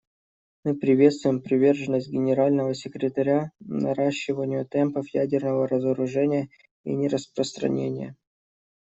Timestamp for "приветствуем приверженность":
0.73-2.09